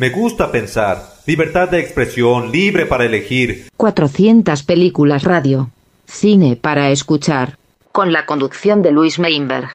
Me 0.00 0.08
gusta 0.08 0.50
pensar. 0.50 1.12
Libertad 1.26 1.68
de 1.68 1.78
expresión, 1.78 2.50
libre 2.50 2.86
para 2.86 3.04
elegir. 3.04 3.66
400 3.76 4.62
películas 4.62 5.24
radio. 5.24 5.68
Cine 6.06 6.56
para 6.56 6.88
escuchar. 6.88 7.58
Con 7.92 8.10
la 8.10 8.24
conducción 8.24 8.80
de 8.80 8.92
Luis 8.92 9.18
Meinberg. 9.18 9.72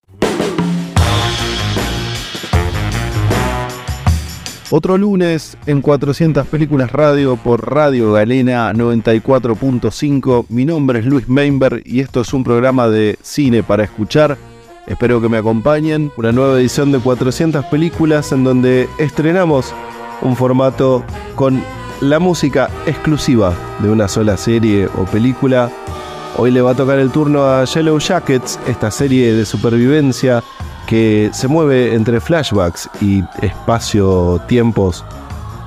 Otro 4.72 4.98
lunes 4.98 5.60
en 5.68 5.84
400 5.84 6.48
películas 6.48 6.92
radio 6.92 7.36
por 7.36 7.72
Radio 7.72 8.14
Galena 8.14 8.74
94.5. 8.74 10.48
Mi 10.50 10.66
nombre 10.66 11.02
es 11.02 11.06
Luis 11.06 11.30
Meinberg 11.30 11.84
y 11.86 12.00
esto 12.00 12.22
es 12.22 12.34
un 12.34 12.44
programa 12.44 12.90
de 12.90 13.20
cine 13.22 13.62
para 13.62 13.84
escuchar. 13.84 14.40
Espero 14.88 15.22
que 15.22 15.30
me 15.30 15.38
acompañen. 15.38 16.12
Una 16.18 16.32
nueva 16.32 16.60
edición 16.60 16.92
de 16.92 16.98
400 16.98 17.66
películas 17.66 18.32
en 18.32 18.44
donde 18.44 18.90
estrenamos 18.98 19.72
un 20.22 20.36
formato 20.36 21.04
con 21.36 21.64
la 22.02 22.20
música 22.20 22.70
exclusiva 22.86 23.54
de 23.80 23.90
una 23.90 24.08
sola 24.08 24.38
serie 24.38 24.88
o 24.98 25.06
película. 25.06 25.70
Hoy 26.38 26.52
le 26.52 26.62
va 26.62 26.72
a 26.72 26.76
tocar 26.76 27.00
el 27.00 27.12
turno 27.12 27.46
a 27.46 27.66
Yellow 27.66 28.00
Jackets, 28.00 28.60
esta 28.68 28.92
serie 28.92 29.34
de 29.34 29.46
supervivencia 29.46 30.44
que 30.88 31.30
se 31.34 31.48
mueve 31.48 31.96
entre 31.96 32.20
flashbacks 32.20 32.90
y 33.02 33.24
espacio-tiempos 33.42 35.04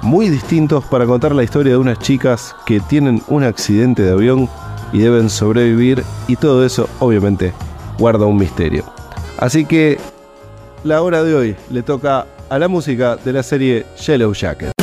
muy 0.03 0.29
distintos 0.29 0.85
para 0.85 1.07
contar 1.07 1.35
la 1.35 1.43
historia 1.43 1.73
de 1.73 1.79
unas 1.79 1.99
chicas 1.99 2.55
que 2.65 2.81
tienen 2.81 3.23
un 3.29 3.43
accidente 3.43 4.03
de 4.03 4.13
avión 4.13 4.49
y 4.93 4.99
deben 4.99 5.29
sobrevivir 5.29 6.05
y 6.29 6.37
todo 6.37 6.65
eso 6.65 6.89
obviamente 7.01 7.53
guarda 7.99 8.27
un 8.27 8.37
misterio. 8.37 8.85
Así 9.39 9.65
que 9.65 9.99
la 10.85 11.03
hora 11.03 11.23
de 11.23 11.35
hoy 11.35 11.57
le 11.71 11.83
toca 11.83 12.27
a 12.49 12.59
la 12.59 12.69
música 12.69 13.17
de 13.17 13.33
la 13.33 13.43
serie 13.43 13.87
Yellow 13.97 14.33
Jacket. 14.33 14.78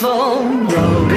phone. 0.00 1.15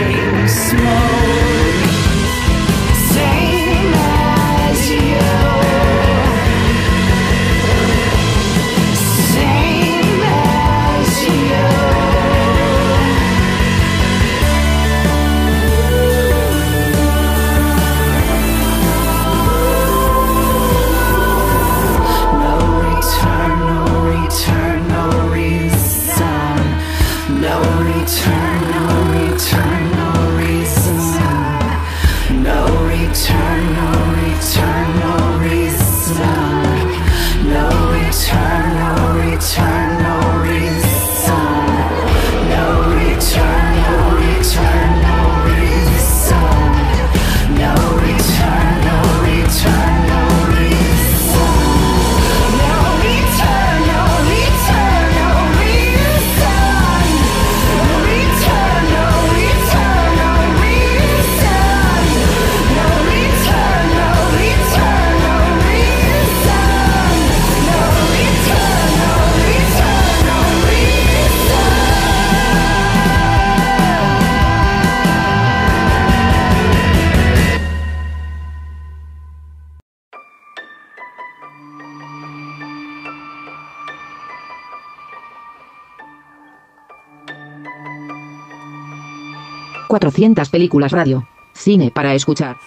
200 90.20 90.50
películas 90.50 90.92
radio. 90.92 91.26
Cine 91.54 91.92
para 91.92 92.14
escuchar. 92.14 92.58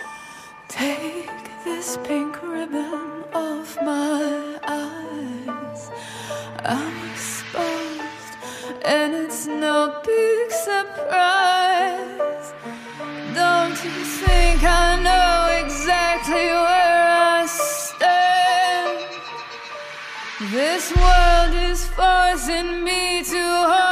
Take 0.69 1.27
this 1.65 1.99
pink 2.09 2.35
ribbon 2.43 3.25
off 3.35 3.77
my 3.83 4.59
eyes. 4.67 5.91
I'm 6.65 6.97
exposed, 7.13 8.39
and 8.87 9.15
it's 9.15 9.47
no 9.47 9.93
big 10.03 10.51
surprise. 10.65 12.55
Don't 13.35 13.77
you 13.85 14.03
think 14.25 14.65
I 14.65 14.97
know 15.03 15.67
exactly 15.67 16.49
where 16.67 17.43
I 17.43 17.47
stand? 17.47 18.99
This 20.51 20.91
world 20.97 21.55
is 21.71 21.87
forcing 21.89 22.83
me 22.83 23.23
to 23.25 23.43
hold. 23.69 23.92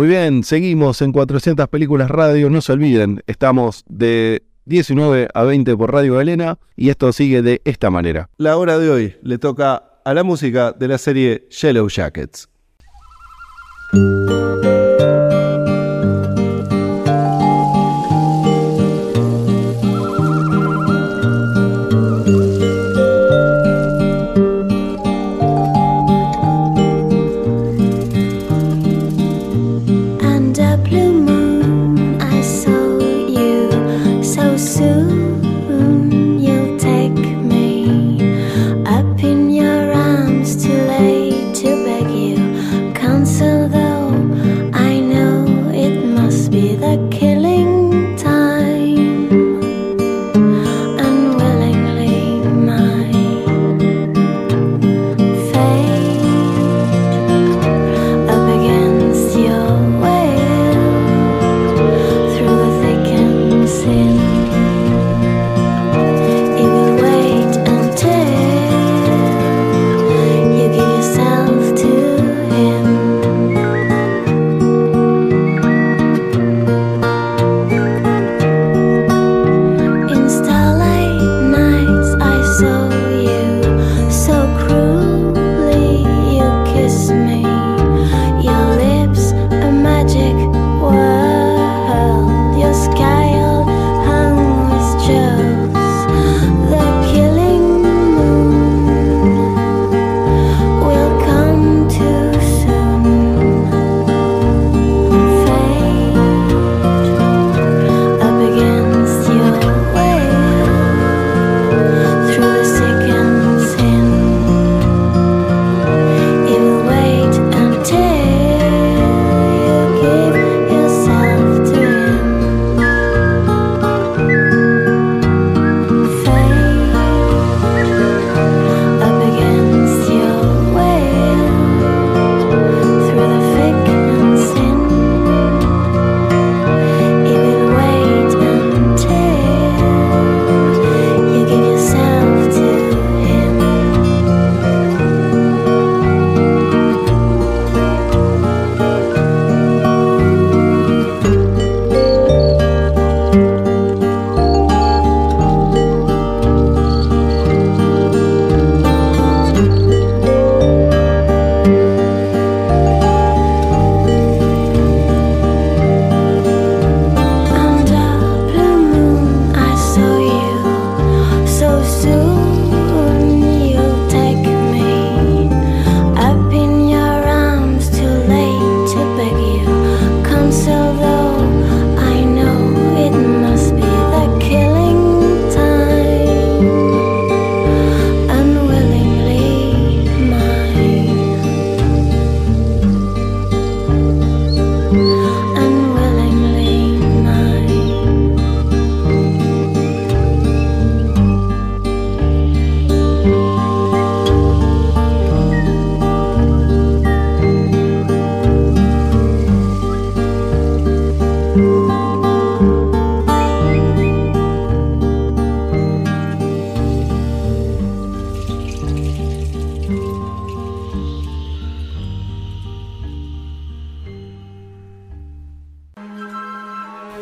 Muy 0.00 0.08
bien, 0.08 0.44
seguimos 0.44 1.02
en 1.02 1.12
400 1.12 1.68
Películas 1.68 2.10
Radio. 2.10 2.48
No 2.48 2.62
se 2.62 2.72
olviden, 2.72 3.22
estamos 3.26 3.84
de 3.86 4.44
19 4.64 5.28
a 5.34 5.42
20 5.42 5.76
por 5.76 5.92
Radio 5.92 6.14
Galena 6.14 6.58
y 6.74 6.88
esto 6.88 7.12
sigue 7.12 7.42
de 7.42 7.60
esta 7.66 7.90
manera. 7.90 8.30
La 8.38 8.56
hora 8.56 8.78
de 8.78 8.88
hoy 8.88 9.16
le 9.22 9.36
toca 9.36 10.00
a 10.02 10.14
la 10.14 10.24
música 10.24 10.72
de 10.72 10.88
la 10.88 10.96
serie 10.96 11.46
Yellow 11.50 11.86
Jackets. 11.90 12.48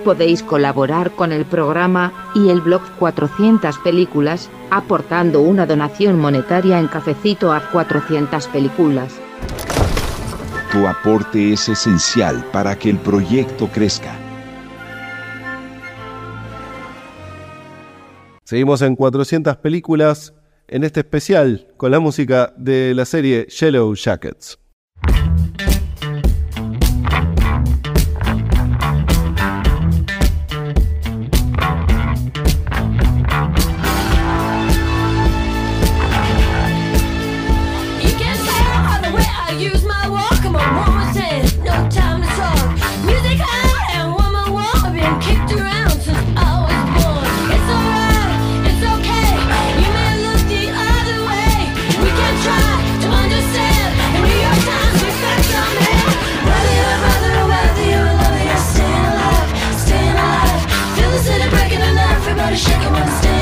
podéis 0.09 0.43
colaborar 0.43 1.11
con 1.11 1.33
el 1.33 1.45
programa 1.45 2.31
y 2.35 2.49
el 2.49 2.63
blog 2.63 2.81
400 2.99 3.79
Películas, 3.81 4.49
aportando 4.71 5.43
una 5.43 5.67
donación 5.67 6.19
monetaria 6.19 6.79
en 6.79 6.89
cafecito 6.89 7.53
a 7.53 7.61
400 7.71 8.49
Películas. 8.49 9.21
Tu 10.73 10.87
aporte 10.87 11.53
es 11.53 11.69
esencial 11.69 12.43
para 12.53 12.75
que 12.79 12.89
el 12.89 12.97
proyecto 12.97 13.69
crezca. 13.69 14.15
Seguimos 18.45 18.81
en 18.81 18.97
400 18.97 19.59
Películas, 19.59 20.33
en 20.69 20.85
este 20.85 21.01
especial 21.01 21.69
con 21.77 21.91
la 21.91 22.01
música 22.01 22.55
de 22.57 22.95
la 22.95 23.05
serie 23.05 23.47
Yellow 23.49 23.95
Jackets. 23.95 24.59
shaking 62.59 62.93
my 62.93 63.07
stick. 63.21 63.38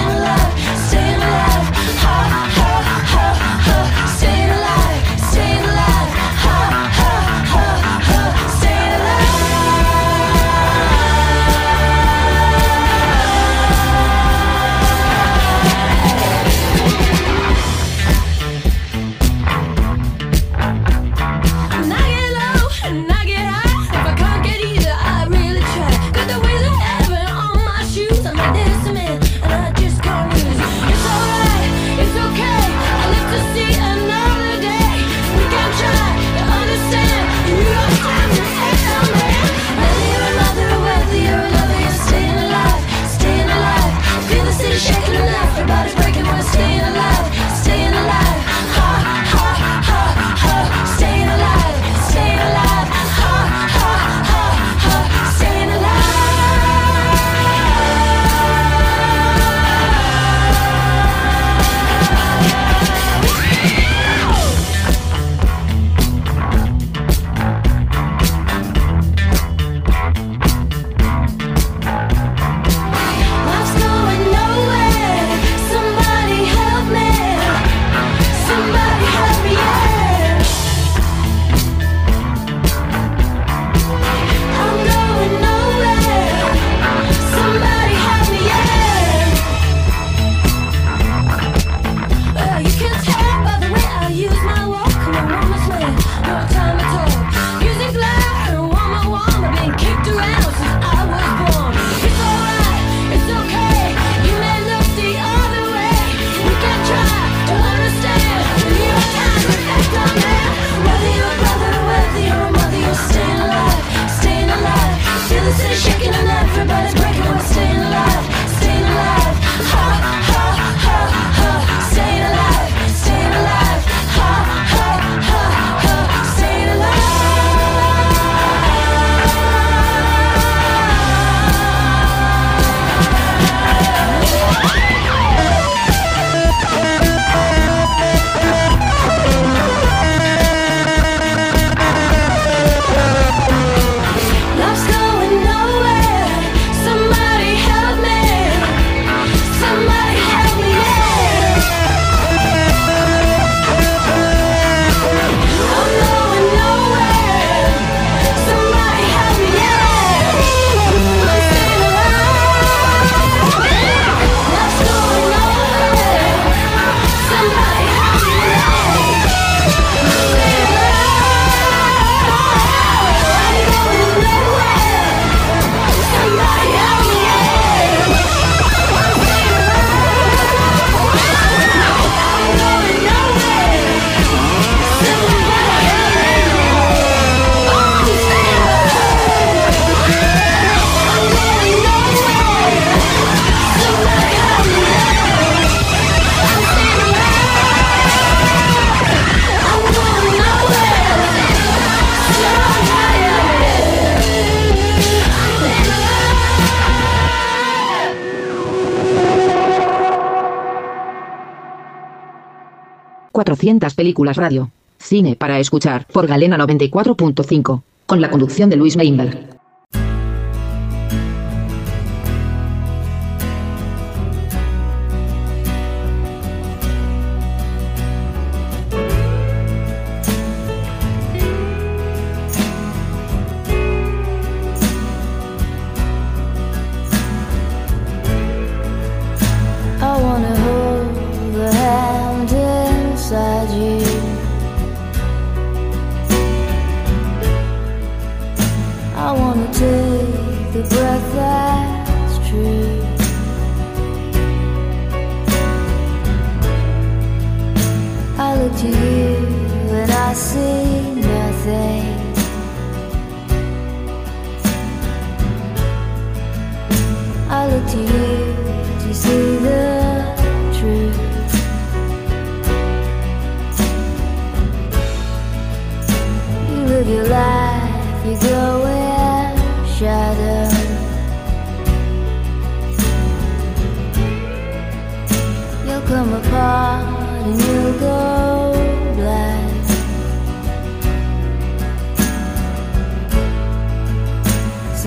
400 213.37 213.93
películas 213.93 214.38
radio. 214.38 214.71
Cine 214.97 215.37
para 215.37 215.59
escuchar 215.59 216.07
por 216.07 216.26
Galena 216.26 216.57
94.5. 216.57 217.83
Con 218.07 218.23
la 218.23 218.31
conducción 218.31 218.71
de 218.71 218.76
Luis 218.76 218.97
Meinberg. 218.97 219.55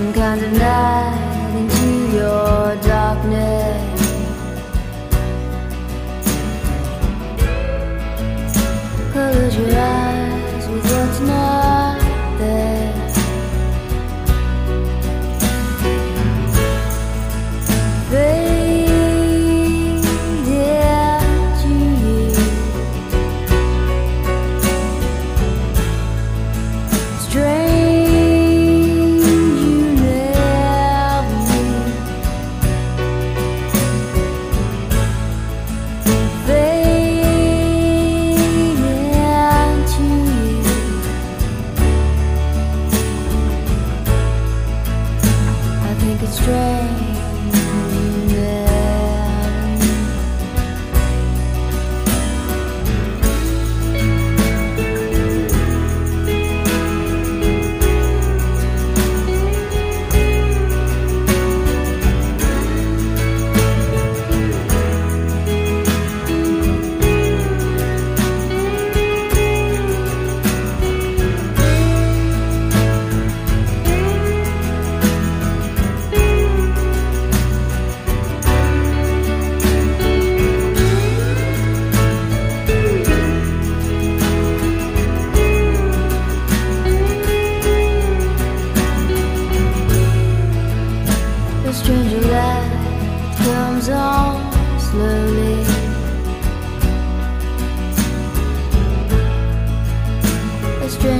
순간들 0.00 0.52
날 0.52 1.12
into 1.54 2.16
your 2.16 2.49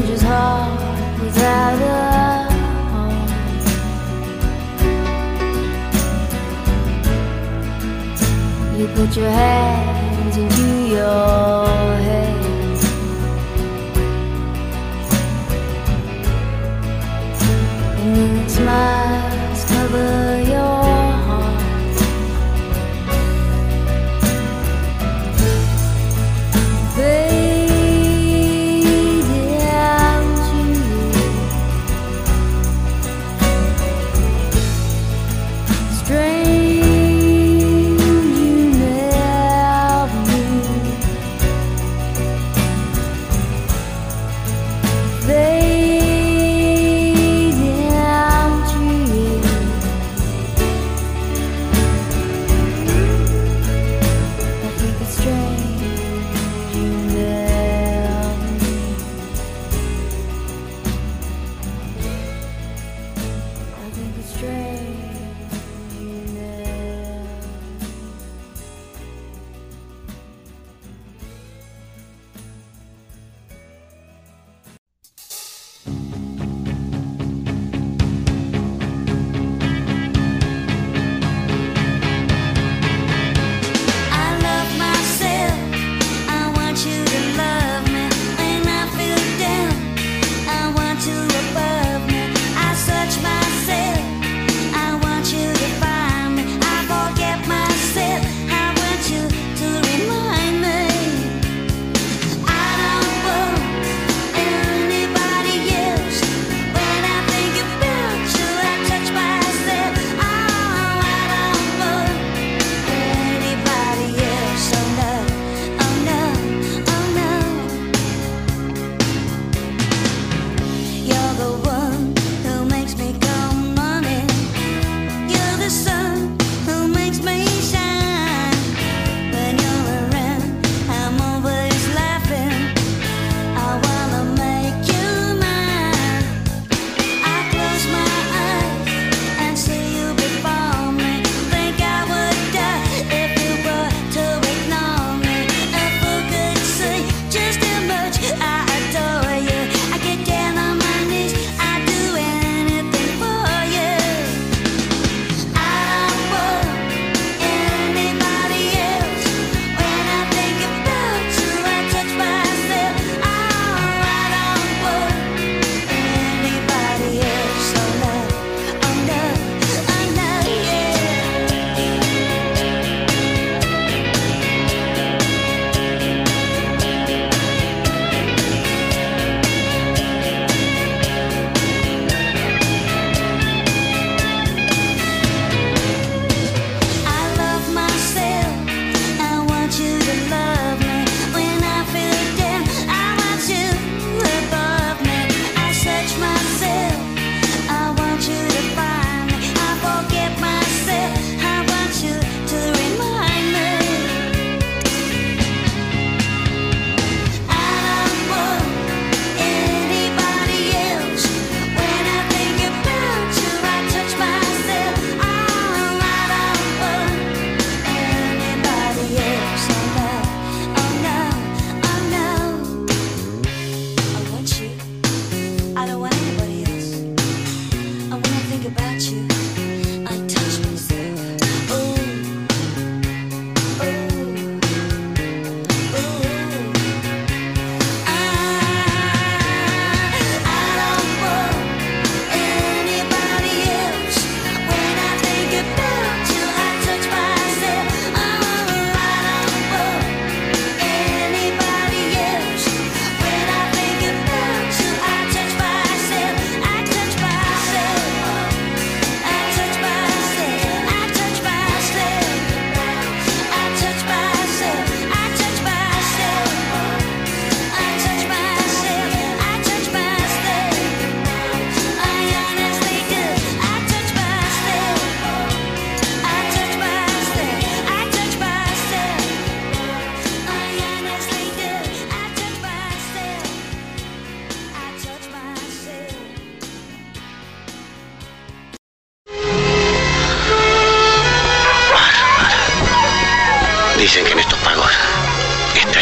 stranger's 0.00 0.22
heart 0.22 1.20
without 1.20 1.82
a 1.82 2.52
home. 2.90 3.26
You 8.78 8.86
put 8.88 9.16
your 9.16 9.30
hands 9.30 10.36
into 10.36 10.88
your 10.88 11.59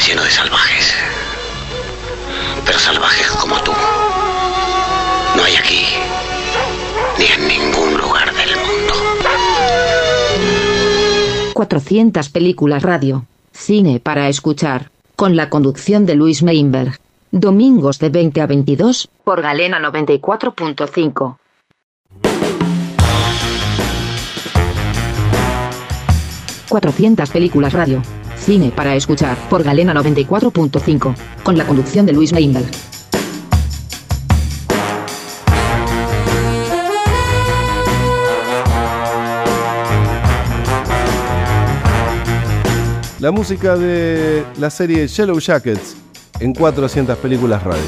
lleno 0.00 0.22
de 0.22 0.30
salvajes. 0.30 0.94
Pero 2.64 2.78
salvajes 2.78 3.26
como 3.32 3.56
tú. 3.62 3.72
No 5.36 5.44
hay 5.44 5.56
aquí 5.56 5.84
ni 7.18 7.24
en 7.26 7.48
ningún 7.48 7.96
lugar 7.98 8.32
del 8.34 8.56
mundo. 8.56 8.94
400 11.54 12.28
películas 12.28 12.82
radio. 12.82 13.24
Cine 13.52 14.00
para 14.00 14.28
escuchar. 14.28 14.90
Con 15.16 15.34
la 15.36 15.50
conducción 15.50 16.06
de 16.06 16.14
Luis 16.14 16.42
Meinberg. 16.42 16.98
Domingos 17.32 17.98
de 17.98 18.08
20 18.08 18.40
a 18.40 18.46
22 18.46 19.08
por 19.24 19.42
Galena 19.42 19.78
94.5. 19.80 21.36
...400 26.68 27.30
películas 27.30 27.72
radio... 27.72 28.02
...cine 28.48 28.72
para 28.74 28.94
escuchar... 28.94 29.36
...por 29.50 29.62
Galena 29.62 29.92
94.5... 29.92 31.14
...con 31.42 31.58
la 31.58 31.66
conducción 31.66 32.06
de 32.06 32.14
Luis 32.14 32.32
Meinberg. 32.32 32.64
La 43.20 43.30
música 43.32 43.76
de 43.76 44.46
la 44.58 44.70
serie 44.70 45.06
Yellow 45.06 45.38
Jackets 45.38 45.94
en 46.40 46.54
400 46.54 47.18
películas 47.18 47.62
radio. 47.62 47.82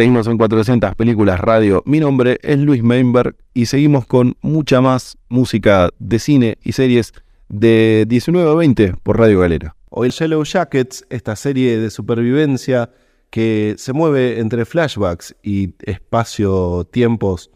Seguimos 0.00 0.26
en 0.28 0.38
400 0.38 0.94
películas 0.94 1.38
radio. 1.38 1.82
Mi 1.84 2.00
nombre 2.00 2.38
es 2.40 2.58
Luis 2.58 2.82
Meinberg 2.82 3.36
y 3.52 3.66
seguimos 3.66 4.06
con 4.06 4.34
mucha 4.40 4.80
más 4.80 5.18
música 5.28 5.90
de 5.98 6.18
cine 6.18 6.56
y 6.62 6.72
series 6.72 7.12
de 7.50 8.06
19 8.08 8.50
a 8.50 8.54
20 8.54 8.94
por 9.02 9.18
Radio 9.18 9.40
Galera. 9.40 9.76
Hoy 9.90 10.08
Yellow 10.08 10.42
Jackets, 10.42 11.04
esta 11.10 11.36
serie 11.36 11.76
de 11.76 11.90
supervivencia 11.90 12.88
que 13.28 13.74
se 13.76 13.92
mueve 13.92 14.40
entre 14.40 14.64
flashbacks 14.64 15.36
y 15.42 15.74
espacio-tiempos 15.82 17.50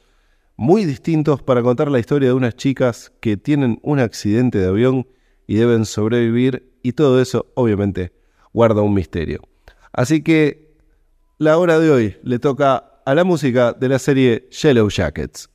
muy 0.59 0.85
distintos 0.85 1.43
para 1.43 1.63
contar 1.63 1.91
la 1.91 1.99
historia 1.99 2.29
de 2.29 2.35
unas 2.35 2.57
chicas 2.57 3.11
que 3.21 3.39
tienen 3.39 3.79
un 3.81 4.01
accidente 4.01 4.59
de 4.59 4.67
avión 4.67 5.07
y 5.47 5.55
deben 5.55 5.87
sobrevivir 5.87 6.71
y 6.83 6.93
todo 6.93 7.23
eso 7.23 7.47
obviamente 7.55 8.13
guarda 8.53 8.83
un 8.83 8.93
misterio. 8.93 9.41
Así 9.95 10.23
que 10.23 10.64
la 11.39 11.59
hora 11.59 11.79
de 11.79 11.91
hoy 11.91 12.17
le 12.23 12.39
toca 12.39 13.01
a 13.05 13.15
la 13.15 13.25
música 13.25 13.73
de 13.73 13.89
la 13.89 13.99
serie 13.99 14.49
Yellow 14.51 14.89
Jackets. 14.89 15.49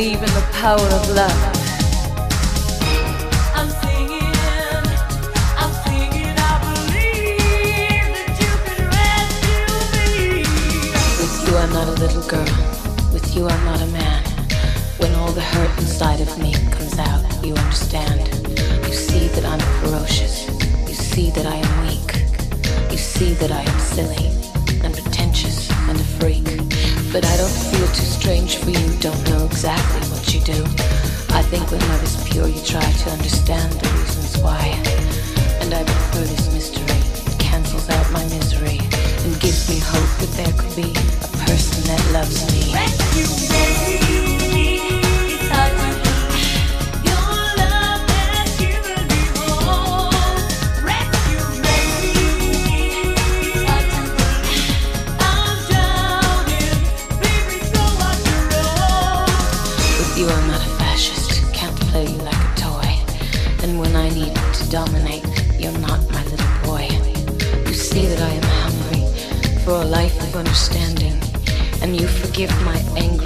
believe 0.00 0.22
in 0.22 0.32
the 0.32 0.48
power 0.52 0.80
of 0.80 1.10
love. 1.10 1.49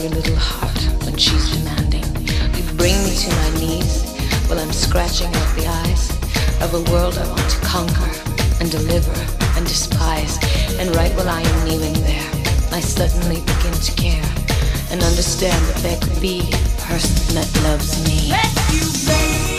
your 0.05 0.13
little 0.13 0.37
heart 0.37 0.79
when 1.05 1.17
she's 1.17 1.57
demanding. 1.57 2.05
You 2.57 2.63
bring 2.77 2.97
me 3.05 3.17
to 3.17 3.31
my 3.31 3.51
knees 3.59 4.05
while 4.49 4.59
I'm 4.59 4.73
scratching 4.73 5.29
out 5.29 5.57
the 5.57 5.67
eyes 5.67 6.11
of 6.61 6.75
a 6.75 6.93
world 6.93 7.17
I 7.17 7.27
want 7.27 7.49
to 7.49 7.61
conquer 7.61 8.13
and 8.61 8.71
deliver 8.71 9.17
and 9.57 9.67
despise. 9.67 10.37
And 10.79 10.95
right 10.95 11.13
while 11.17 11.31
I 11.31 11.41
am 11.41 11.65
kneeling 11.65 11.95
there, 12.05 12.31
I 12.71 12.81
suddenly 12.81 13.41
begin 13.41 13.73
to 13.73 13.93
care 13.93 14.29
and 14.91 15.03
understand 15.03 15.65
that 15.69 15.81
there 15.81 15.99
could 15.99 16.21
be 16.21 16.41
a 16.53 16.81
person 16.83 17.37
that 17.37 17.49
loves 17.65 17.97
me. 18.05 19.54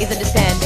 is 0.00 0.10
understand 0.10 0.63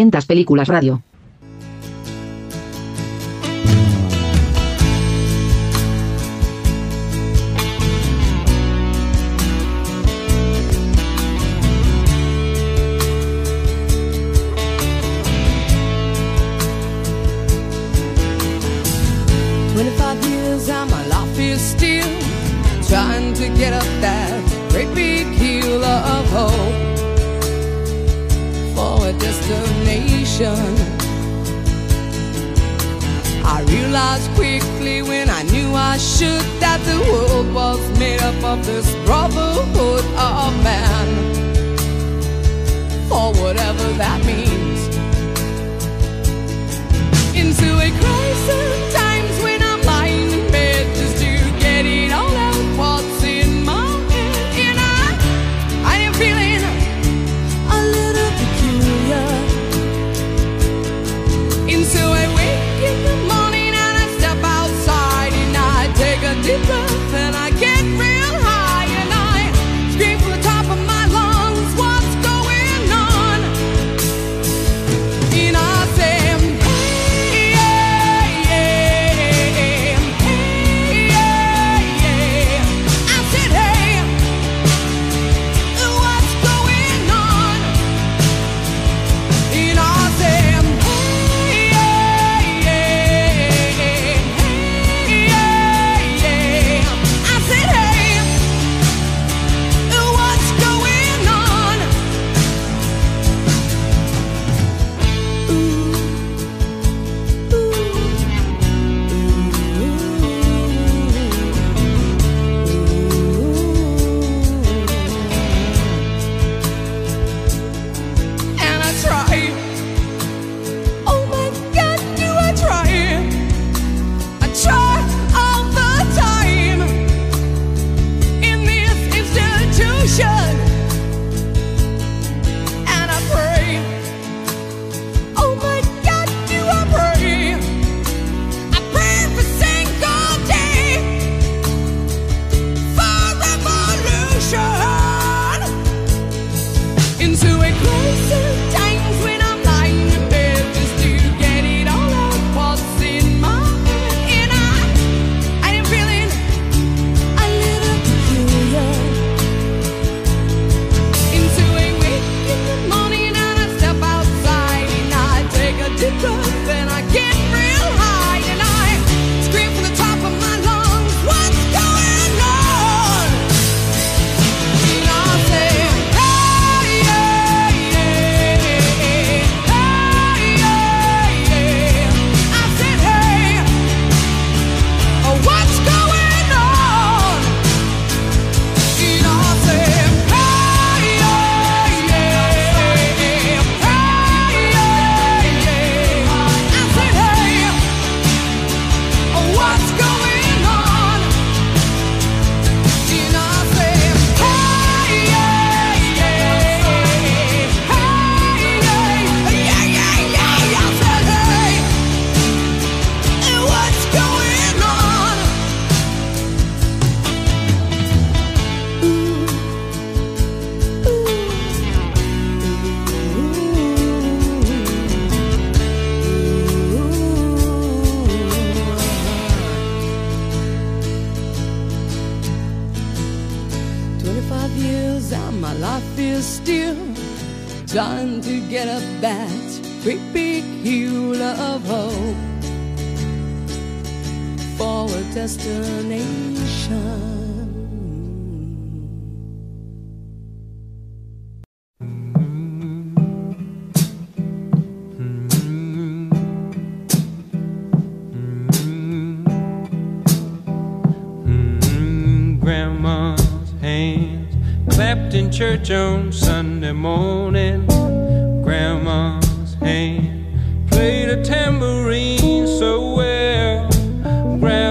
200 0.00 0.24
películas 0.24 0.68
radio. 0.68 1.02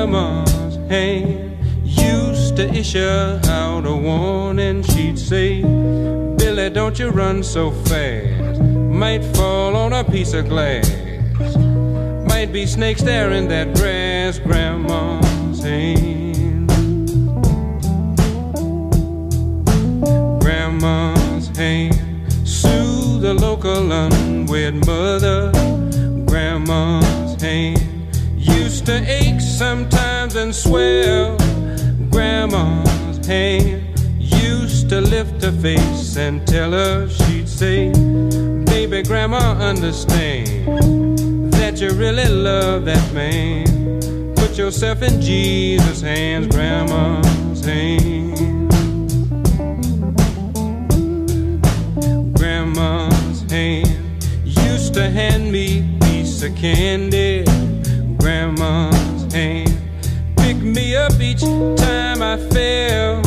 grandma's 0.10 0.76
hand 0.90 1.56
used 1.84 2.56
to 2.56 2.68
issue 2.74 3.40
out 3.46 3.86
a 3.86 3.96
warning. 3.96 4.82
She'd 4.82 5.20
say, 5.20 5.62
Billy, 5.62 6.70
don't 6.72 6.98
you 6.98 7.10
run 7.10 7.44
so 7.44 7.72
fast. 7.72 8.62
Might 8.62 9.24
fall 9.36 9.76
on 9.76 9.94
a 9.94 10.04
piece 10.04 10.34
of 10.34 10.50
glass. 10.50 10.90
Might 12.28 12.52
be 12.52 12.66
snakes 12.66 13.04
there 13.04 13.32
in 13.32 13.48
that 13.50 13.76
grass, 13.76 14.40
grandma's 14.40 15.62
hand. 15.62 16.70
Grandma's 20.42 21.50
hand 21.56 21.94
soothed 22.48 23.22
the 23.22 23.34
local 23.36 23.92
unwed 23.92 24.86
mother 24.88 25.59
to 28.90 29.04
ache 29.08 29.40
sometimes 29.40 30.36
and 30.36 30.54
swell. 30.54 31.38
Grandma's 32.10 33.24
hand 33.24 33.84
used 34.18 34.90
to 34.90 35.00
lift 35.00 35.44
her 35.44 35.52
face 35.52 36.18
and 36.18 36.48
tell 36.48 36.72
her 36.72 37.08
she'd 37.08 37.48
say, 37.48 37.92
Baby, 38.66 39.04
Grandma, 39.04 39.54
understand 39.60 40.66
that 41.54 41.80
you 41.80 41.92
really 41.92 42.28
love 42.30 42.86
that 42.86 43.14
man. 43.14 44.34
Put 44.36 44.58
yourself 44.58 45.04
in 45.04 45.22
Jesus' 45.22 46.02
hands, 46.02 46.48
Grandma's 46.48 47.64
hand. 47.64 48.72
Grandma's 52.36 53.42
hand 53.52 54.26
used 54.44 54.96
to 54.96 55.08
hand 55.12 55.52
me 55.52 55.68
a 55.78 56.06
piece 56.06 56.42
of 56.42 56.56
candy 56.56 57.49
Grandma's 58.56 59.32
hand 59.32 59.78
picked 60.38 60.62
me 60.62 60.96
up 60.96 61.14
each 61.20 61.42
time 61.42 62.24
I 62.24 62.38
fell. 62.50 63.22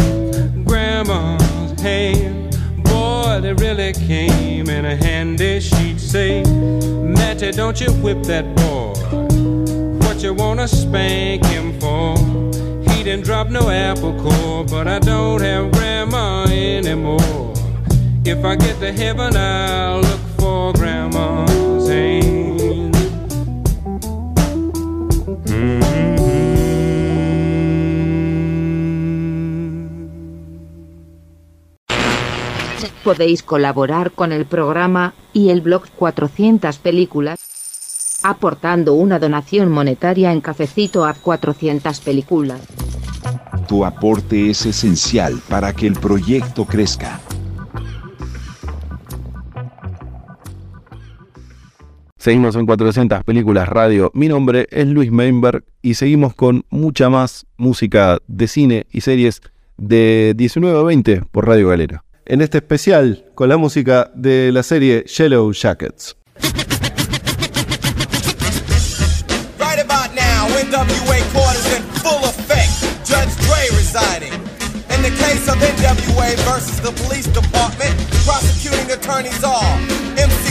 Grandma's 0.65 1.81
hand, 1.81 2.59
boy, 2.83 3.39
they 3.41 3.53
really 3.53 3.93
came 3.93 4.69
in 4.69 4.85
a 4.85 4.97
handy. 4.97 5.61
She'd 5.61 6.01
say, 6.01 6.43
Matty, 6.43 7.53
don't 7.53 7.81
you 7.81 7.93
whip 8.03 8.25
that 8.25 8.45
boy. 8.57 8.95
What 10.05 10.25
you 10.25 10.35
wanna 10.35 10.67
spank 10.67 11.47
him 11.47 11.79
for? 11.79 12.17
He 12.91 13.05
didn't 13.05 13.25
drop 13.25 13.49
no 13.49 13.71
apple 13.71 14.21
core, 14.21 14.65
but 14.65 14.89
I 14.89 14.99
don't 14.99 15.41
have 15.41 15.71
grandma 15.71 16.47
anymore. 16.47 17.55
If 18.25 18.45
I 18.45 18.57
get 18.57 18.81
to 18.81 18.93
heaven, 18.93 19.37
I'll 19.37 20.01
look 20.01 20.21
for 20.37 20.73
grandma's 20.73 21.52
Podéis 33.05 33.43
colaborar 33.43 34.13
con 34.13 34.33
el 34.33 34.47
programa 34.47 35.15
y 35.33 35.51
el 35.51 35.61
blog 35.61 35.89
400 35.97 36.79
películas 36.79 37.39
aportando 38.23 38.95
una 38.95 39.19
donación 39.19 39.71
monetaria 39.71 40.33
en 40.33 40.41
cafecito 40.41 41.05
a 41.05 41.15
400 41.15 42.01
películas. 42.01 42.61
Tu 43.69 43.85
aporte 43.85 44.51
es 44.51 44.67
esencial 44.67 45.41
para 45.49 45.73
que 45.73 45.87
el 45.87 45.95
proyecto 45.95 46.65
crezca. 46.65 47.21
Seguimos 52.17 52.55
en 52.55 52.67
400 52.67 53.25
películas 53.25 53.69
radio. 53.69 54.13
Mi 54.15 54.29
nombre 54.29 54.69
es 54.71 54.87
Luis 54.87 55.11
Meinberg 55.11 55.65
y 55.81 55.95
seguimos 55.95 56.35
con 56.35 56.65
mucha 56.71 57.11
más 57.11 57.47
música 57.57 58.19
de 58.29 58.47
cine 58.47 58.87
y 58.93 59.01
series 59.01 59.41
de 59.77 60.35
19 60.37 60.79
a 60.79 60.83
20 60.83 61.23
por 61.33 61.49
Radio 61.49 61.69
Galera. 61.69 62.05
En 62.25 62.41
este 62.41 62.59
especial 62.59 63.25
con 63.35 63.49
la 63.49 63.57
música 63.57 64.11
de 64.15 64.53
la 64.53 64.63
serie 64.63 65.05
Yellow 65.05 65.53
Jackets. 65.53 66.17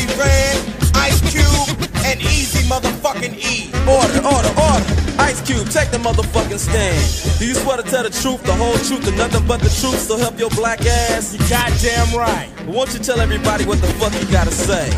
The 0.01 0.80
Ice 1.02 1.18
Cube, 1.34 1.82
and 2.06 2.22
Easy 2.22 2.62
motherfucking 2.70 3.34
E. 3.34 3.74
Order, 3.89 4.22
order, 4.22 4.54
order. 4.54 4.86
Ice 5.18 5.41
Cube, 5.41 5.66
take 5.74 5.89
the 5.89 5.97
motherfucking 5.97 6.60
stand. 6.62 7.02
Do 7.39 7.47
you 7.47 7.56
swear 7.56 7.78
to 7.78 7.84
tell 7.84 8.04
the 8.04 8.12
truth, 8.14 8.43
the 8.43 8.54
whole 8.54 8.78
truth, 8.86 9.08
and 9.08 9.18
nothing 9.18 9.45
but 9.47 9.62
the 9.62 9.74
truth, 9.82 9.97
so 9.97 10.16
help 10.16 10.38
your 10.38 10.52
black 10.52 10.86
ass? 10.86 11.34
You 11.34 11.39
goddamn 11.49 12.14
right. 12.14 12.49
Won't 12.68 12.93
you 12.93 12.99
tell 12.99 13.20
everybody 13.20 13.66
what 13.66 13.82
the 13.82 13.89
fuck 13.97 14.14
you 14.14 14.30
gotta 14.30 14.52
say? 14.54 14.93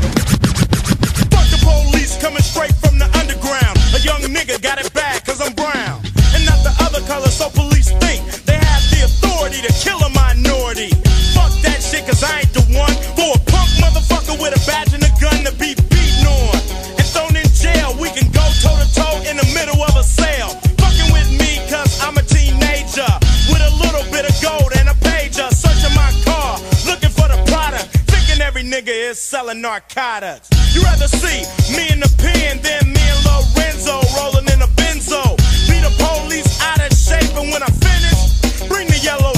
Fuck 1.32 1.47
the 1.47 1.60
police 1.64 2.20
coming 2.20 2.43
straight 2.43 2.76
from 2.84 2.99
the 2.99 3.08
underground. 3.16 3.80
A 3.95 3.99
young 4.04 4.28
nigga 4.28 4.62
got 4.62 4.84
it 4.84 4.91
bad 4.93 5.24
cause 5.24 5.39
I'm 5.39 5.56
brown. 5.56 6.04
And 6.36 6.43
not 6.43 6.60
the 6.68 6.76
other 6.84 6.99
color, 7.08 7.32
so 7.32 7.47
police 7.47 7.95
think 8.04 8.28
they 8.43 8.60
have 8.60 8.84
the 8.91 9.08
authority 9.08 9.64
to 9.64 9.72
kill 9.80 10.03
nigga 28.74 29.11
is 29.11 29.19
selling 29.21 29.61
narcotics. 29.61 30.49
You 30.74 30.82
rather 30.82 31.07
see 31.07 31.45
me 31.78 31.93
in 31.93 31.99
the 31.99 32.09
pen 32.17 32.57
than 32.65 32.89
me 32.89 33.03
and 33.05 33.21
Lorenzo 33.21 34.01
rolling 34.17 34.49
in 34.49 34.59
a 34.65 34.69
benzo. 34.74 35.21
Be 35.69 35.78
the 35.78 35.93
police 36.01 36.49
out 36.59 36.82
of 36.82 36.89
shape, 36.97 37.38
and 37.38 37.53
when 37.53 37.61
I 37.61 37.69
finish, 37.69 38.67
bring 38.67 38.88
the 38.88 38.97
yellow 38.97 39.34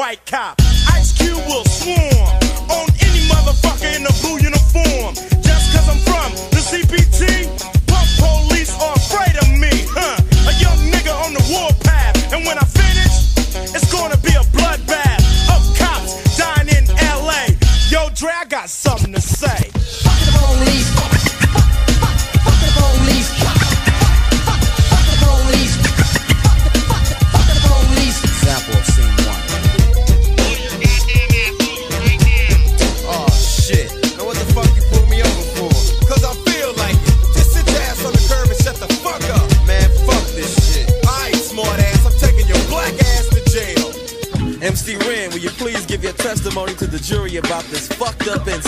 white 0.00 0.24
cop. 0.24 0.59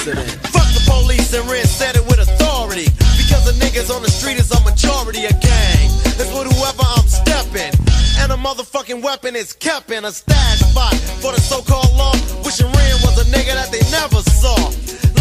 Fuck 0.03 0.67
the 0.75 0.83
police 0.91 1.33
and 1.33 1.49
Ren 1.49 1.63
said 1.65 1.95
it 1.95 2.03
with 2.11 2.19
authority. 2.19 2.91
Because 3.15 3.47
the 3.47 3.55
niggas 3.63 3.87
on 3.95 4.03
the 4.03 4.11
street 4.11 4.35
is 4.35 4.51
a 4.51 4.59
majority 4.67 5.27
of 5.31 5.39
gang. 5.39 5.87
It's 6.19 6.27
with 6.35 6.51
whoever 6.51 6.83
I'm 6.83 7.07
stepping. 7.07 7.71
And 8.19 8.35
a 8.35 8.37
motherfucking 8.37 9.01
weapon 9.01 9.37
is 9.37 9.53
kept 9.53 9.93
in 9.93 10.05
a 10.05 10.11
stash 10.11 10.59
spot 10.59 10.95
for 11.23 11.31
the 11.31 11.39
so-called 11.39 11.95
law. 11.95 12.11
Wishing 12.43 12.67
Ren 12.67 12.99
was 13.07 13.15
a 13.23 13.31
nigga 13.31 13.55
that 13.55 13.71
they 13.71 13.79
never 13.95 14.19
saw. 14.27 14.59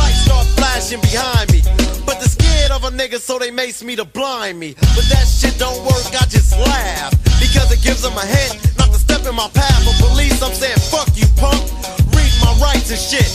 Lights 0.01 0.25
start 0.25 0.49
flashing 0.57 1.01
behind 1.01 1.53
me. 1.53 1.61
But 2.01 2.17
they're 2.17 2.33
scared 2.33 2.71
of 2.73 2.81
a 2.83 2.89
nigga, 2.89 3.21
so 3.21 3.37
they 3.37 3.51
mace 3.51 3.83
me 3.83 3.95
to 3.97 4.05
blind 4.05 4.57
me. 4.57 4.73
But 4.97 5.05
that 5.13 5.29
shit 5.29 5.61
don't 5.61 5.77
work, 5.85 6.09
I 6.09 6.25
just 6.25 6.57
laugh. 6.57 7.13
Because 7.37 7.69
it 7.69 7.85
gives 7.85 8.01
them 8.01 8.17
a 8.17 8.25
hint 8.25 8.57
not 8.81 8.89
to 8.89 8.97
step 8.97 9.29
in 9.29 9.35
my 9.35 9.47
path. 9.53 9.85
But 9.85 10.09
police, 10.09 10.41
I'm 10.41 10.57
saying, 10.57 10.81
fuck 10.89 11.13
you, 11.13 11.29
punk. 11.37 11.69
Read 12.17 12.33
my 12.41 12.57
rights 12.57 12.89
and 12.89 12.97
shit, 12.97 13.29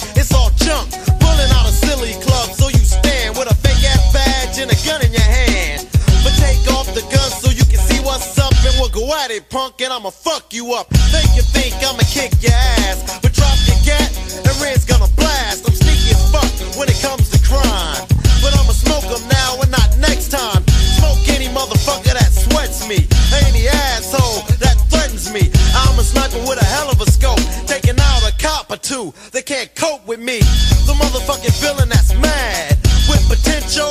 punk, 9.41 9.81
and 9.81 9.93
I'ma 9.93 10.11
fuck 10.11 10.53
you 10.53 10.75
up. 10.75 10.89
Think 11.13 11.37
you 11.37 11.43
think 11.43 11.75
I'ma 11.85 12.03
kick 12.09 12.33
your 12.41 12.53
ass, 12.53 13.21
but 13.21 13.33
drop 13.33 13.57
your 13.67 13.77
gat, 13.85 14.11
and 14.47 14.55
Red's 14.61 14.85
gonna 14.85 15.09
blast. 15.17 15.67
I'm 15.67 15.75
sneaky 15.75 16.15
as 16.17 16.23
fuck 16.31 16.51
when 16.77 16.89
it 16.89 16.99
comes 17.03 17.31
to 17.31 17.39
crime. 17.45 18.07
But 18.43 18.55
I'ma 18.57 18.73
smoke 18.73 19.05
'em 19.05 19.27
now 19.29 19.61
and 19.61 19.71
not 19.71 19.97
next 19.99 20.31
time. 20.31 20.65
Smoke 20.99 21.29
any 21.29 21.49
motherfucker 21.49 22.13
that 22.13 22.33
sweats 22.33 22.87
me, 22.87 23.07
any 23.47 23.69
asshole 23.69 24.43
that 24.61 24.77
threatens 24.91 25.31
me. 25.31 25.51
I'm 25.75 25.99
a 25.99 26.05
sniper 26.05 26.39
with 26.49 26.61
a 26.61 26.65
hell 26.65 26.91
of 26.91 27.01
a 27.01 27.11
scope, 27.11 27.41
taking 27.67 27.99
out 28.01 28.23
a 28.23 28.33
cop 28.39 28.71
or 28.71 28.79
two. 28.79 29.13
They 29.33 29.43
can't 29.43 29.75
cope 29.75 30.07
with 30.07 30.21
me. 30.21 30.39
The 30.87 30.95
motherfucking 30.95 31.57
villain 31.61 31.89
that's 31.89 32.15
mad 32.15 32.79
with 33.09 33.23
potential 33.29 33.91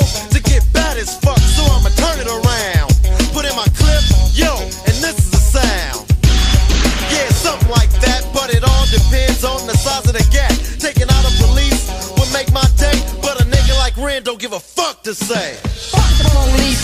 to 15.05 15.13
say. 15.13 15.53
Fuck 15.91 16.01
the 16.17 16.23
police. 16.33 16.81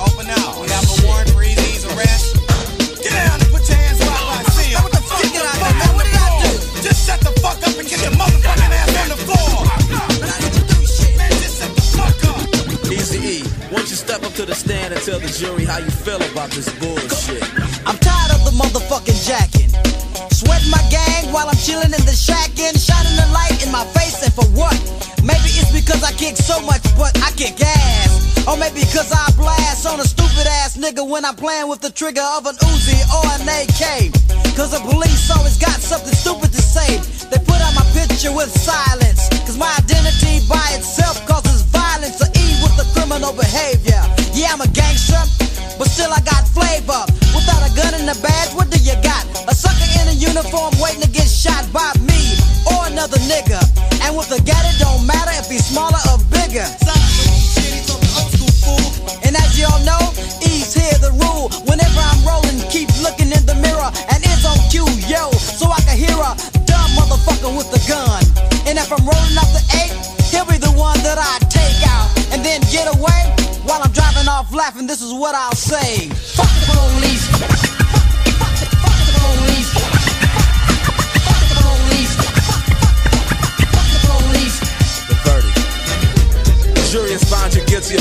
Open 0.00 0.30
up. 0.30 0.62
We 0.62 0.68
have 0.70 0.86
a 0.86 0.96
warrant 1.04 1.30
for 1.30 1.42
Easy's 1.42 1.84
arrest. 1.84 2.36
Get 3.02 3.10
down 3.10 3.40
put 3.50 3.66
hands 3.66 4.00
up 4.00 4.06
while 4.06 4.38
I. 4.38 4.46
What 4.80 4.92
the 4.92 5.02
fuck 5.02 5.22
did 5.26 5.42
I 5.42 5.58
do? 5.82 6.80
Just 6.80 7.06
shut 7.06 7.20
the 7.20 7.32
fuck 7.42 7.58
up 7.58 7.76
and 7.76 7.88
get 7.88 8.00
your 8.00 8.12
motherfucking 8.12 8.70
ass 8.70 8.94
on 9.02 9.08
the 9.10 9.18
floor. 9.26 9.66
Easy 12.92 13.18
E, 13.18 13.42
you 13.74 13.96
step 13.96 14.22
up 14.22 14.32
to 14.34 14.46
the 14.46 14.54
stand 14.54 14.94
and 14.94 15.02
tell 15.02 15.18
the 15.18 15.26
jury 15.26 15.64
how 15.64 15.78
you 15.78 15.90
feel 15.90 16.22
about 16.30 16.50
this 16.52 16.68
bullshit? 16.78 17.09
While 21.32 21.48
I'm 21.48 21.56
chilling 21.56 21.94
in 21.94 22.04
the 22.06 22.14
shack 22.14 22.50
and 22.58 22.76
shining 22.78 23.16
the 23.16 23.26
light 23.32 23.58
in 23.64 23.70
my 23.72 23.84
face 23.94 24.22
and 24.22 24.32
for 24.34 24.46
what? 24.54 24.76
Maybe 25.22 25.50
it's 25.58 25.70
because 25.70 26.02
I 26.02 26.12
kick 26.12 26.36
so 26.36 26.60
much, 26.62 26.82
but 26.98 27.14
I 27.22 27.30
kick 27.36 27.60
ass. 27.60 28.44
Or 28.46 28.56
maybe 28.56 28.80
because 28.82 29.12
I 29.12 29.30
blast 29.36 29.86
on 29.86 30.00
a 30.00 30.04
stupid 30.04 30.46
ass 30.62 30.76
nigga 30.76 31.06
when 31.06 31.24
I'm 31.24 31.36
playing 31.36 31.68
with 31.68 31.80
the 31.80 31.90
trigger 31.90 32.24
of 32.36 32.46
an 32.46 32.56
Uzi 32.56 32.98
or 33.14 33.24
an 33.38 33.46
AK. 33.46 34.10
Cause 34.56 34.72
the 34.72 34.82
police 34.82 35.30
always 35.30 35.56
got 35.56 35.78
something 35.80 36.14
stupid 36.14 36.52
to 36.52 36.62
say. 36.62 36.98
They 37.30 37.38
put 37.38 37.60
out 37.62 37.74
my 37.74 37.86
picture 37.94 38.32
with 38.34 38.50
silence. 38.50 39.28
Cause 39.46 39.58
my 39.58 39.70
identity 39.78 40.42
by 40.48 40.66
itself 40.74 41.09
And 54.10 54.18
with 54.18 54.34
a 54.34 54.42
gat, 54.42 54.66
it 54.66 54.74
don't 54.82 55.06
matter 55.06 55.30
if 55.38 55.46
he's 55.46 55.70
smaller 55.70 56.02
or 56.10 56.18
bigger. 56.34 56.66
And 59.22 59.38
as 59.38 59.54
y'all 59.54 59.78
know, 59.86 60.02
E's 60.42 60.74
here 60.74 60.98
the 60.98 61.14
rule. 61.22 61.46
Whenever 61.70 62.02
I'm 62.02 62.18
rolling, 62.26 62.58
keep 62.74 62.90
looking 63.06 63.30
in 63.30 63.46
the 63.46 63.54
mirror 63.62 63.86
and 64.10 64.18
it's 64.18 64.42
on 64.42 64.58
cue, 64.66 64.82
yo, 65.06 65.30
so 65.30 65.70
I 65.70 65.78
can 65.86 65.94
hear 65.94 66.10
a 66.10 66.34
dumb 66.66 66.90
motherfucker 66.98 67.54
with 67.54 67.70
a 67.70 67.78
gun. 67.86 68.26
And 68.66 68.82
if 68.82 68.90
I'm 68.90 69.06
rolling 69.06 69.38
up 69.38 69.46
the 69.54 69.62
eight, 69.78 69.94
he'll 70.26 70.42
be 70.50 70.58
the 70.58 70.74
one 70.74 70.98
that 71.06 71.22
I 71.22 71.38
take 71.46 71.78
out 71.86 72.10
and 72.34 72.42
then 72.42 72.66
get 72.66 72.90
away 72.90 73.30
while 73.62 73.78
I'm 73.78 73.94
driving 73.94 74.26
off 74.26 74.50
laughing. 74.50 74.88
This 74.88 75.02
is 75.02 75.14
what 75.14 75.36
I'll 75.38 75.54
say: 75.54 76.10
Fuck 76.34 76.59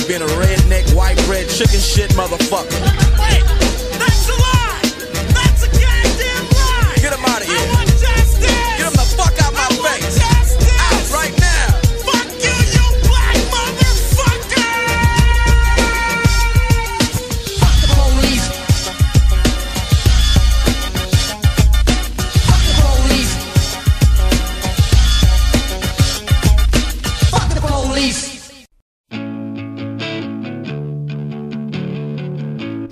being 0.10 0.24
a 0.24 0.26
redneck, 0.26 0.92
white 0.96 1.24
bread, 1.28 1.48
chicken 1.48 1.80
shit 1.80 2.10
motherfucker. 2.12 3.09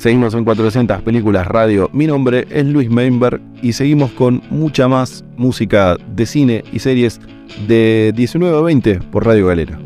Seguimos 0.07 0.33
en 0.35 0.45
400 0.45 1.01
Películas 1.01 1.45
Radio. 1.45 1.89
Mi 1.91 2.07
nombre 2.07 2.47
es 2.49 2.65
Luis 2.65 2.89
Meinberg 2.89 3.41
y 3.61 3.73
seguimos 3.73 4.09
con 4.13 4.41
mucha 4.49 4.87
más 4.87 5.25
música 5.35 5.97
de 6.15 6.25
cine 6.25 6.63
y 6.71 6.79
series 6.79 7.19
de 7.67 8.13
19 8.15 8.57
a 8.57 8.61
20 8.61 8.99
por 9.11 9.25
Radio 9.25 9.47
Galera. 9.47 9.77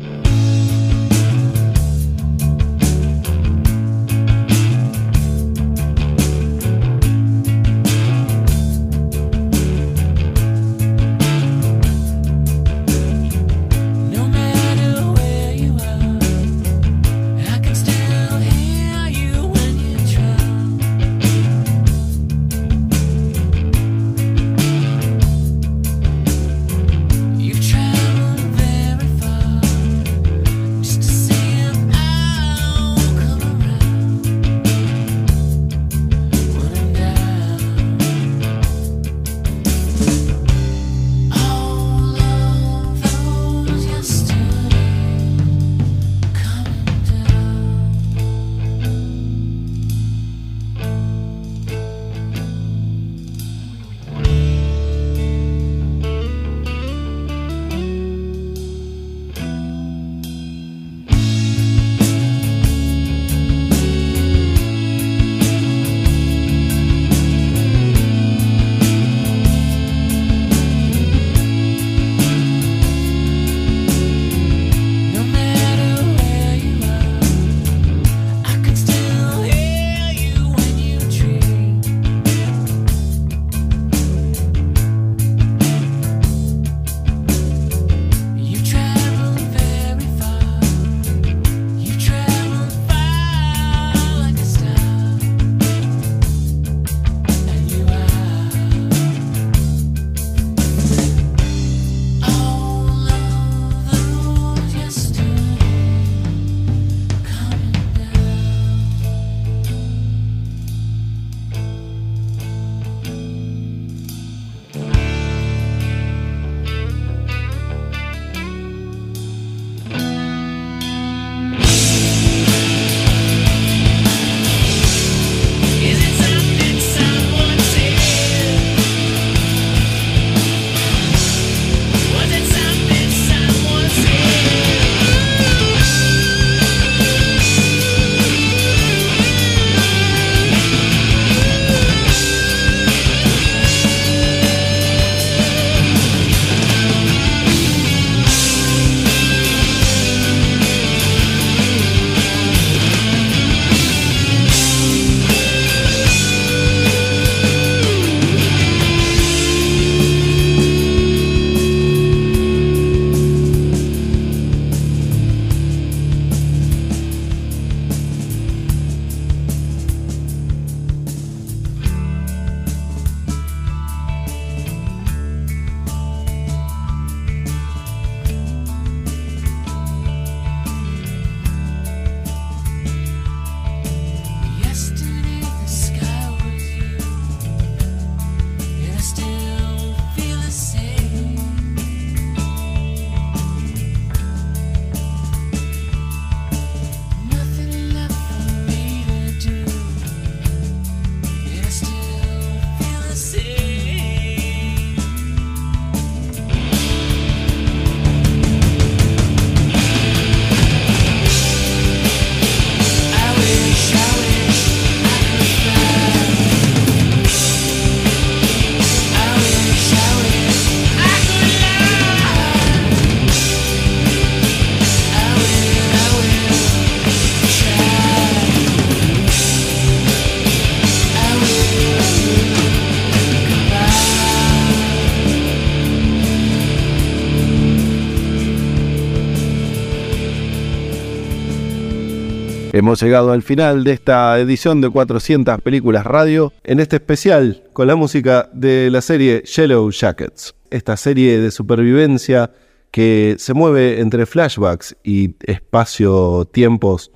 Hemos 242.74 243.02
llegado 243.02 243.32
al 243.32 243.42
final 243.42 243.84
de 243.84 243.92
esta 243.92 244.40
edición 244.40 244.80
de 244.80 244.88
400 244.88 245.60
películas 245.60 246.06
radio, 246.06 246.54
en 246.64 246.80
este 246.80 246.96
especial 246.96 247.64
con 247.74 247.86
la 247.86 247.96
música 247.96 248.48
de 248.54 248.88
la 248.90 249.02
serie 249.02 249.42
Yellow 249.42 249.90
Jackets, 249.90 250.54
esta 250.70 250.96
serie 250.96 251.38
de 251.38 251.50
supervivencia 251.50 252.50
que 252.90 253.36
se 253.38 253.52
mueve 253.52 254.00
entre 254.00 254.24
flashbacks 254.24 254.96
y 255.04 255.34
espacio-tiempos 255.42 257.12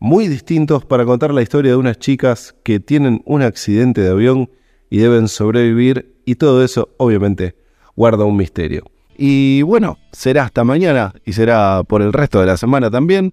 muy 0.00 0.26
distintos 0.26 0.84
para 0.84 1.04
contar 1.04 1.32
la 1.32 1.42
historia 1.42 1.70
de 1.70 1.76
unas 1.76 2.00
chicas 2.00 2.56
que 2.64 2.80
tienen 2.80 3.22
un 3.24 3.42
accidente 3.42 4.00
de 4.00 4.10
avión 4.10 4.50
y 4.90 4.98
deben 4.98 5.28
sobrevivir 5.28 6.16
y 6.24 6.34
todo 6.34 6.64
eso 6.64 6.88
obviamente 6.96 7.54
guarda 7.94 8.24
un 8.24 8.36
misterio. 8.36 8.82
Y 9.16 9.62
bueno, 9.62 9.96
será 10.10 10.42
hasta 10.42 10.64
mañana 10.64 11.14
y 11.24 11.34
será 11.34 11.84
por 11.84 12.02
el 12.02 12.12
resto 12.12 12.40
de 12.40 12.46
la 12.46 12.56
semana 12.56 12.90
también, 12.90 13.32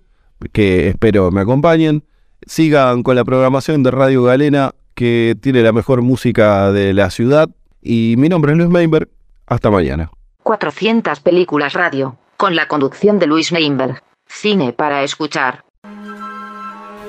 que 0.51 0.89
espero 0.89 1.31
me 1.31 1.41
acompañen. 1.41 2.03
Sigan 2.45 3.03
con 3.03 3.15
la 3.15 3.23
programación 3.23 3.83
de 3.83 3.91
Radio 3.91 4.23
Galena, 4.23 4.73
que 4.93 5.35
tiene 5.41 5.61
la 5.61 5.71
mejor 5.71 6.01
música 6.01 6.71
de 6.71 6.93
la 6.93 7.09
ciudad. 7.09 7.49
Y 7.81 8.15
mi 8.17 8.29
nombre 8.29 8.51
es 8.51 8.57
Luis 8.57 8.69
Meinberg. 8.69 9.09
Hasta 9.47 9.69
mañana. 9.69 10.11
400 10.43 11.19
películas 11.21 11.73
radio, 11.73 12.17
con 12.37 12.55
la 12.55 12.67
conducción 12.67 13.19
de 13.19 13.27
Luis 13.27 13.51
Meinberg. 13.51 14.01
Cine 14.27 14.73
para 14.73 15.03
escuchar. 15.03 15.63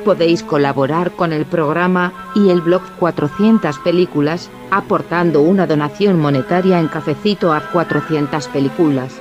Podéis 0.05 0.43
colaborar 0.43 1.11
con 1.11 1.33
el 1.33 1.47
programa 1.47 2.13
y 2.35 2.51
el 2.51 2.61
blog 2.61 2.83
400 2.99 3.79
películas, 3.81 4.51
aportando 4.71 5.43
una 5.43 5.67
donación 5.67 6.21
monetaria 6.21 6.79
en 6.79 6.89
cafecito 6.89 7.53
a 7.53 7.61
400 7.73 8.47
películas. 8.49 9.21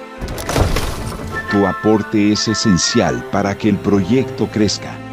Tu 1.51 1.65
aporte 1.65 2.31
es 2.31 2.47
esencial 2.47 3.23
para 3.31 3.57
que 3.57 3.69
el 3.69 3.77
proyecto 3.77 4.47
crezca. 4.47 5.04